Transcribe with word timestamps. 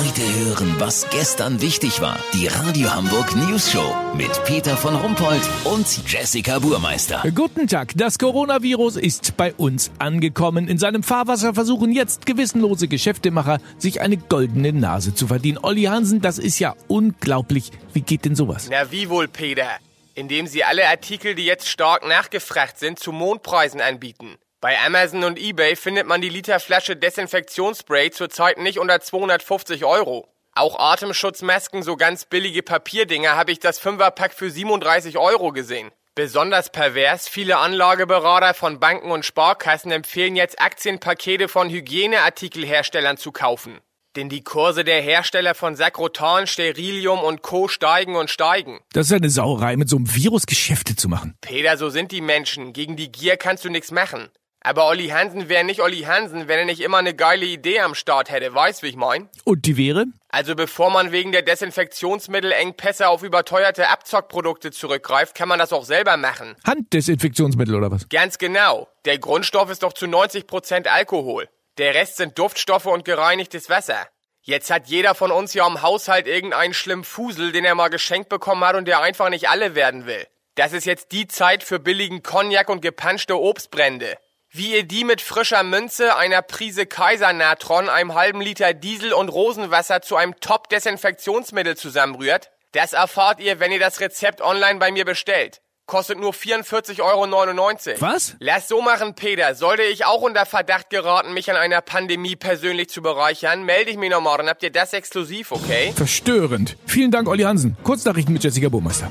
Heute 0.00 0.22
hören, 0.22 0.76
was 0.78 1.10
gestern 1.10 1.60
wichtig 1.60 2.00
war. 2.00 2.18
Die 2.32 2.46
Radio 2.46 2.90
Hamburg 2.90 3.36
News 3.36 3.70
Show 3.70 3.94
mit 4.16 4.30
Peter 4.46 4.74
von 4.74 4.96
Rumpold 4.96 5.42
und 5.64 5.86
Jessica 6.10 6.58
Burmeister. 6.58 7.22
Guten 7.34 7.68
Tag. 7.68 7.92
Das 7.96 8.18
Coronavirus 8.18 8.96
ist 8.96 9.36
bei 9.36 9.52
uns 9.52 9.90
angekommen. 9.98 10.68
In 10.68 10.78
seinem 10.78 11.02
Fahrwasser 11.02 11.52
versuchen 11.52 11.92
jetzt 11.92 12.24
gewissenlose 12.24 12.88
Geschäftemacher, 12.88 13.58
sich 13.76 14.00
eine 14.00 14.16
goldene 14.16 14.72
Nase 14.72 15.14
zu 15.14 15.26
verdienen. 15.26 15.58
Olli 15.60 15.82
Hansen, 15.82 16.22
das 16.22 16.38
ist 16.38 16.58
ja 16.60 16.74
unglaublich. 16.88 17.70
Wie 17.92 18.00
geht 18.00 18.24
denn 18.24 18.34
sowas? 18.34 18.68
Na 18.70 18.90
wie 18.90 19.10
wohl, 19.10 19.28
Peter? 19.28 19.68
Indem 20.14 20.46
sie 20.46 20.64
alle 20.64 20.88
Artikel, 20.88 21.34
die 21.34 21.44
jetzt 21.44 21.68
stark 21.68 22.08
nachgefragt 22.08 22.78
sind, 22.78 22.98
zu 22.98 23.12
Mondpreisen 23.12 23.82
anbieten. 23.82 24.38
Bei 24.62 24.78
Amazon 24.78 25.24
und 25.24 25.38
eBay 25.38 25.74
findet 25.74 26.06
man 26.06 26.20
die 26.20 26.28
Literflasche 26.28 26.94
Desinfektionsspray 26.94 28.10
zurzeit 28.10 28.58
nicht 28.58 28.78
unter 28.78 29.00
250 29.00 29.86
Euro. 29.86 30.28
Auch 30.54 30.78
Atemschutzmasken, 30.78 31.82
so 31.82 31.96
ganz 31.96 32.26
billige 32.26 32.62
Papierdinger, 32.62 33.36
habe 33.36 33.52
ich 33.52 33.58
das 33.58 33.78
Fünferpack 33.78 34.34
für 34.34 34.50
37 34.50 35.16
Euro 35.16 35.52
gesehen. 35.52 35.90
Besonders 36.14 36.70
pervers, 36.70 37.26
viele 37.26 37.56
Anlageberater 37.56 38.52
von 38.52 38.78
Banken 38.78 39.10
und 39.10 39.24
Sparkassen 39.24 39.92
empfehlen 39.92 40.36
jetzt 40.36 40.60
Aktienpakete 40.60 41.48
von 41.48 41.70
Hygieneartikelherstellern 41.70 43.16
zu 43.16 43.32
kaufen. 43.32 43.78
Denn 44.14 44.28
die 44.28 44.44
Kurse 44.44 44.84
der 44.84 45.00
Hersteller 45.00 45.54
von 45.54 45.74
Sakrotan, 45.74 46.46
Sterilium 46.46 47.20
und 47.20 47.40
Co. 47.40 47.68
steigen 47.68 48.14
und 48.14 48.28
steigen. 48.28 48.80
Das 48.92 49.06
ist 49.06 49.12
eine 49.14 49.30
Sauerei, 49.30 49.76
mit 49.76 49.88
so 49.88 49.96
einem 49.96 50.14
Virus 50.14 50.44
Geschäfte 50.44 50.96
zu 50.96 51.08
machen. 51.08 51.38
Peter, 51.40 51.78
so 51.78 51.88
sind 51.88 52.12
die 52.12 52.20
Menschen. 52.20 52.74
Gegen 52.74 52.96
die 52.96 53.10
Gier 53.10 53.38
kannst 53.38 53.64
du 53.64 53.70
nichts 53.70 53.90
machen. 53.90 54.28
Aber 54.62 54.88
Olli 54.88 55.08
Hansen 55.08 55.48
wäre 55.48 55.64
nicht 55.64 55.80
Olli 55.80 56.02
Hansen, 56.02 56.46
wenn 56.46 56.58
er 56.58 56.64
nicht 56.66 56.80
immer 56.80 56.98
eine 56.98 57.14
geile 57.14 57.46
Idee 57.46 57.80
am 57.80 57.94
Start 57.94 58.30
hätte, 58.30 58.54
weißt 58.54 58.82
wie 58.82 58.88
ich 58.88 58.96
mein? 58.96 59.30
Und 59.44 59.64
die 59.64 59.78
wäre? 59.78 60.04
Also 60.28 60.54
bevor 60.54 60.90
man 60.90 61.12
wegen 61.12 61.32
der 61.32 61.40
Desinfektionsmittelengpässe 61.42 63.08
auf 63.08 63.22
überteuerte 63.22 63.88
Abzockprodukte 63.88 64.70
zurückgreift, 64.70 65.34
kann 65.34 65.48
man 65.48 65.58
das 65.58 65.72
auch 65.72 65.84
selber 65.84 66.18
machen. 66.18 66.56
Handdesinfektionsmittel 66.66 67.74
oder 67.74 67.90
was? 67.90 68.08
Ganz 68.10 68.36
genau. 68.36 68.88
Der 69.06 69.18
Grundstoff 69.18 69.70
ist 69.70 69.82
doch 69.82 69.94
zu 69.94 70.04
90% 70.04 70.88
Alkohol. 70.88 71.48
Der 71.78 71.94
Rest 71.94 72.18
sind 72.18 72.38
Duftstoffe 72.38 72.86
und 72.86 73.06
gereinigtes 73.06 73.70
Wasser. 73.70 74.08
Jetzt 74.42 74.70
hat 74.70 74.88
jeder 74.88 75.14
von 75.14 75.30
uns 75.30 75.54
ja 75.54 75.66
im 75.66 75.80
Haushalt 75.80 76.26
irgendeinen 76.26 76.74
schlimmen 76.74 77.04
Fusel, 77.04 77.52
den 77.52 77.64
er 77.64 77.74
mal 77.74 77.88
geschenkt 77.88 78.28
bekommen 78.28 78.64
hat 78.64 78.76
und 78.76 78.86
der 78.86 79.00
einfach 79.00 79.30
nicht 79.30 79.48
alle 79.48 79.74
werden 79.74 80.04
will. 80.04 80.26
Das 80.54 80.74
ist 80.74 80.84
jetzt 80.84 81.12
die 81.12 81.26
Zeit 81.26 81.62
für 81.62 81.78
billigen 81.78 82.22
Cognac 82.22 82.68
und 82.68 82.82
gepanschte 82.82 83.40
Obstbrände. 83.40 84.18
Wie 84.52 84.74
ihr 84.74 84.82
die 84.82 85.04
mit 85.04 85.20
frischer 85.20 85.62
Münze, 85.62 86.16
einer 86.16 86.42
Prise 86.42 86.84
Kaisernatron, 86.84 87.88
einem 87.88 88.14
halben 88.14 88.40
Liter 88.40 88.74
Diesel 88.74 89.12
und 89.12 89.28
Rosenwasser 89.28 90.02
zu 90.02 90.16
einem 90.16 90.40
Top-Desinfektionsmittel 90.40 91.76
zusammenrührt, 91.76 92.50
das 92.72 92.92
erfahrt 92.92 93.38
ihr, 93.38 93.60
wenn 93.60 93.70
ihr 93.70 93.78
das 93.78 94.00
Rezept 94.00 94.40
online 94.40 94.80
bei 94.80 94.90
mir 94.90 95.04
bestellt. 95.04 95.60
Kostet 95.86 96.18
nur 96.18 96.32
44,99 96.32 97.00
Euro. 97.00 98.00
Was? 98.00 98.34
Lass 98.40 98.66
so 98.66 98.82
machen, 98.82 99.14
Peter. 99.14 99.54
Sollte 99.54 99.84
ich 99.84 100.04
auch 100.04 100.22
unter 100.22 100.44
Verdacht 100.46 100.90
geraten, 100.90 101.32
mich 101.32 101.48
an 101.48 101.56
einer 101.56 101.80
Pandemie 101.80 102.34
persönlich 102.34 102.88
zu 102.90 103.02
bereichern, 103.02 103.62
melde 103.62 103.92
ich 103.92 103.98
mich 103.98 104.10
nochmal, 104.10 104.38
dann 104.38 104.48
habt 104.48 104.64
ihr 104.64 104.72
das 104.72 104.92
exklusiv, 104.92 105.52
okay? 105.52 105.92
Verstörend. 105.94 106.76
Vielen 106.86 107.12
Dank, 107.12 107.28
Olli 107.28 107.44
Hansen. 107.44 107.76
Kurznachrichten 107.84 108.32
mit 108.32 108.42
Jessica 108.42 108.68
Burmeister. 108.68 109.08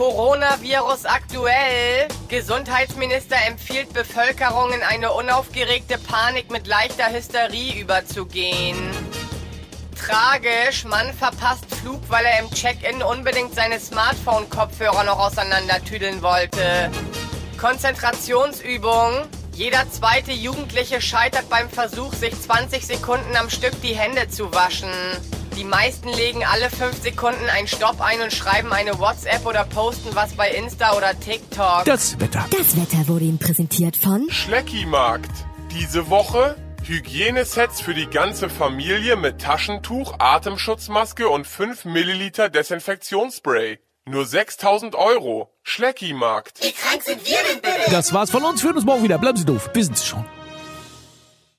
Coronavirus 0.00 1.04
aktuell. 1.04 2.08
Gesundheitsminister 2.30 3.36
empfiehlt 3.46 3.92
Bevölkerung 3.92 4.72
in 4.72 4.82
eine 4.82 5.12
unaufgeregte 5.12 5.98
Panik 5.98 6.50
mit 6.50 6.66
leichter 6.66 7.12
Hysterie 7.12 7.78
überzugehen. 7.78 8.78
Tragisch, 9.94 10.86
Mann 10.86 11.12
verpasst 11.12 11.66
Flug, 11.82 12.00
weil 12.08 12.24
er 12.24 12.40
im 12.40 12.50
Check-in 12.50 13.02
unbedingt 13.02 13.54
seine 13.54 13.78
Smartphone-Kopfhörer 13.78 15.04
noch 15.04 15.18
auseinandertüdeln 15.18 16.22
wollte. 16.22 16.90
Konzentrationsübung. 17.60 19.28
Jeder 19.60 19.84
zweite 19.90 20.32
Jugendliche 20.32 21.02
scheitert 21.02 21.50
beim 21.50 21.68
Versuch, 21.68 22.14
sich 22.14 22.32
20 22.34 22.86
Sekunden 22.86 23.36
am 23.36 23.50
Stück 23.50 23.78
die 23.82 23.94
Hände 23.94 24.26
zu 24.26 24.54
waschen. 24.54 24.88
Die 25.54 25.64
meisten 25.64 26.08
legen 26.08 26.46
alle 26.46 26.70
5 26.70 27.02
Sekunden 27.02 27.46
einen 27.50 27.68
Stopp 27.68 28.00
ein 28.00 28.22
und 28.22 28.32
schreiben 28.32 28.72
eine 28.72 28.98
WhatsApp 28.98 29.44
oder 29.44 29.64
posten 29.64 30.14
was 30.14 30.32
bei 30.32 30.50
Insta 30.50 30.96
oder 30.96 31.12
TikTok. 31.20 31.84
Das 31.84 32.18
Wetter. 32.18 32.46
Das 32.50 32.74
Wetter 32.74 33.06
wurde 33.06 33.26
Ihnen 33.26 33.38
präsentiert 33.38 33.98
von 33.98 34.30
Schleckimarkt. 34.30 35.30
Diese 35.72 36.08
Woche 36.08 36.56
Hygienesets 36.82 37.82
für 37.82 37.92
die 37.92 38.06
ganze 38.06 38.48
Familie 38.48 39.16
mit 39.16 39.42
Taschentuch, 39.42 40.14
Atemschutzmaske 40.20 41.28
und 41.28 41.46
5 41.46 41.84
Milliliter 41.84 42.48
Desinfektionsspray. 42.48 43.78
Nur 44.10 44.26
6000 44.26 44.96
Euro. 44.96 45.52
Schleckimarkt. 45.62 46.64
Wie 46.64 46.72
krank 46.72 47.00
sind 47.00 47.24
wir 47.24 47.38
denn 47.48 47.60
bitte? 47.60 47.92
Das 47.92 48.12
war's 48.12 48.28
von 48.30 48.42
uns. 48.42 48.60
Wir 48.60 48.68
hören 48.68 48.76
uns 48.76 48.84
morgen 48.84 49.04
wieder. 49.04 49.18
Bleiben 49.18 49.38
Sie 49.38 49.44
doof. 49.44 49.70
Wissen 49.72 49.94
Sie 49.94 50.04
schon. 50.04 50.24